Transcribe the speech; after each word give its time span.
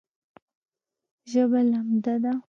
ژبه 1.31 1.59
لمده 1.71 2.13
ده 2.23 2.33